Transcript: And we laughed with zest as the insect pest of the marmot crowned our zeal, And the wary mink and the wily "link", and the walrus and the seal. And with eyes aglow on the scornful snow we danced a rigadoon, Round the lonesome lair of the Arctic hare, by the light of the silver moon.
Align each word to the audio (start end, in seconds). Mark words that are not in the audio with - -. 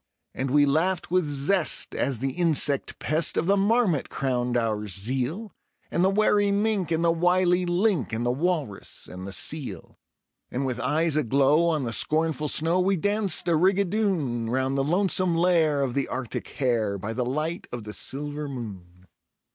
And 0.33 0.49
we 0.49 0.65
laughed 0.65 1.11
with 1.11 1.27
zest 1.27 1.93
as 1.93 2.17
the 2.17 2.31
insect 2.31 2.97
pest 2.97 3.37
of 3.37 3.45
the 3.45 3.55
marmot 3.55 4.09
crowned 4.09 4.57
our 4.57 4.87
zeal, 4.87 5.53
And 5.91 6.03
the 6.03 6.09
wary 6.09 6.51
mink 6.51 6.89
and 6.91 7.05
the 7.05 7.11
wily 7.11 7.67
"link", 7.67 8.11
and 8.11 8.25
the 8.25 8.31
walrus 8.31 9.07
and 9.07 9.27
the 9.27 9.31
seal. 9.31 9.99
And 10.49 10.65
with 10.65 10.79
eyes 10.79 11.15
aglow 11.17 11.65
on 11.67 11.83
the 11.83 11.93
scornful 11.93 12.47
snow 12.47 12.79
we 12.79 12.95
danced 12.97 13.47
a 13.47 13.55
rigadoon, 13.55 14.49
Round 14.49 14.75
the 14.75 14.83
lonesome 14.83 15.35
lair 15.35 15.83
of 15.83 15.93
the 15.93 16.07
Arctic 16.07 16.47
hare, 16.47 16.97
by 16.97 17.13
the 17.13 17.23
light 17.23 17.67
of 17.71 17.83
the 17.83 17.93
silver 17.93 18.49
moon. 18.49 19.05